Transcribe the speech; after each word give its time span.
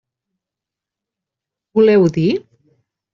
Voleu 1.75 2.09
dir? 2.17 2.31